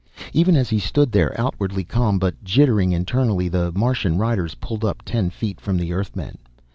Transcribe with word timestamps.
Even 0.33 0.55
as 0.55 0.71
he 0.71 0.79
stood 0.79 1.11
there, 1.11 1.39
outwardly 1.39 1.83
calm 1.83 2.17
but 2.17 2.43
jittering 2.43 2.91
internally, 2.91 3.47
the 3.47 3.71
Martian 3.73 4.17
riders 4.17 4.55
pulled 4.55 4.83
up 4.83 5.03
ten 5.05 5.29
feet 5.29 5.61
from 5.61 5.77
the 5.77 5.93
Earthmen. 5.93 6.39